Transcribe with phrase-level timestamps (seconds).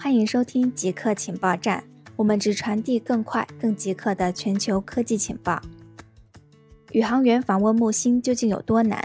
[0.00, 1.82] 欢迎收听极客情报站，
[2.14, 5.60] 我们只传递更快、更极客的全球科技情报。
[6.92, 9.02] 宇航员访问木星究竟有多难？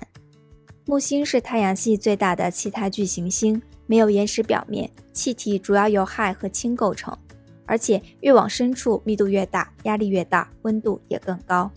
[0.86, 7.18] 木星是太阳系最大的气态巨行星，没有岩石表面，气体主要由氦和氢构成，
[7.66, 11.72] 而且越往深处密度越大，压力越大，温度也更高。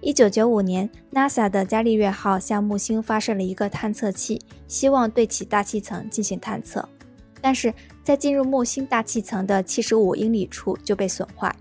[0.00, 6.88] 一九九五年，NASA 的伽利略号向木星发射了一个探测器，希望对其大气层进行探测。
[7.44, 7.70] 但是
[8.02, 11.54] 在进入木星大气层的七十五英里处就被损坏。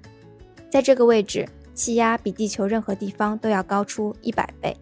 [0.70, 4.74] 在这个位置，气压比地球任何地方都要高出一百倍。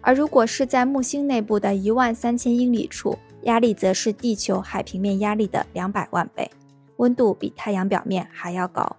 [0.00, 6.50] 而如果是在木星内部的一万三千英里处，压力则是地球海平面压力的两百万倍，
[6.96, 8.96] 温度比太阳表面还要高。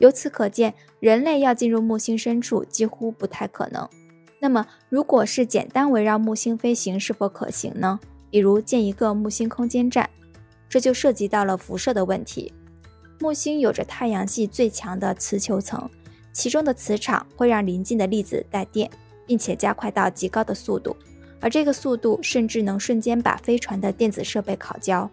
[0.00, 3.88] 由此可见，人类要进入木星深处几乎不太可能。
[4.40, 8.00] 那么，如果是简单围绕木星飞行，是否可行呢？
[8.28, 10.10] 比如建一个木星空间站，
[10.72, 12.50] 这就涉及到了辐射的问题。
[13.20, 15.86] 木星有着太阳系最强的磁球层，
[16.32, 18.90] 其中的磁场会让邻近的粒子带电，
[19.26, 20.96] 并且加快到极高的速度，
[21.42, 25.10] 而这个速度甚至能瞬间把飞船的电子设备烤焦。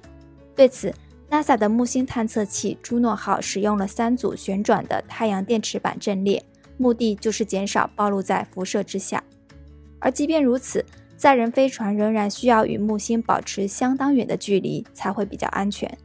[0.55, 0.93] 对此
[1.29, 6.41] ，NASA 的木星探测器朱诺号使用了三组旋转的太阳电池板阵列，
[6.77, 9.21] 目的就是减少暴露在辐射之下。
[9.99, 10.85] 而即便如此，
[11.19, 15.97] 载人飞船仍然需要与木星保持相当远的距离才会比较安全。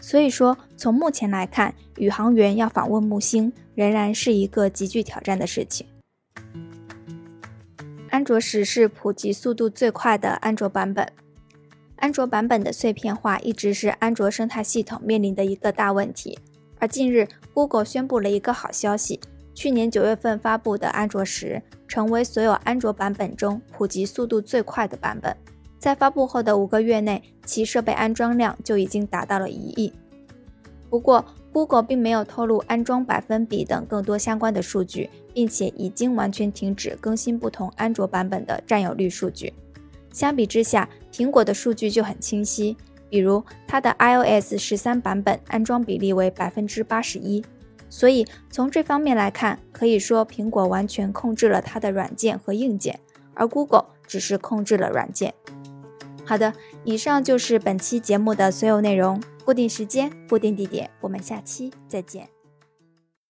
[0.00, 5.84] 所以说，从目前来看，宇航员要访问木星仍然是一个极具挑战的事情。
[8.10, 11.04] 安卓十是普及速度最快的安卓版本。
[11.96, 16.38] 安卓版本的碎片化一直是安卓生态系统面临的一个大问题，
[16.78, 19.18] 而近日，Google 宣布了一个好消息：
[19.54, 25.34] 去年九月份发布的安卓十成为所有安卓版本中普及速度最快的版本。
[25.78, 29.92] 在发布后的五个月内，其设备安装量就已经达到了一亿。
[30.90, 39.52] 不过，Google 并没有透露安装百分比等更多相关的数据，并且已经完全停止更新不同安卓版本的占有率数据。
[40.12, 42.76] 相比之下，苹果的数据就很清晰。
[43.10, 47.44] 比如，它的 iOS 十三版本安装比例为百分之八十一，
[47.94, 52.98] 所以从这方面来看，可以说苹果完全控制了它的软件和硬件，
[53.34, 55.32] 而 Google 只是控制了软件。
[56.24, 56.52] 好的，
[56.82, 59.22] 以上就是本期节目的所有内容。
[59.44, 62.33] 固定时间，固定地点，我们下期再见。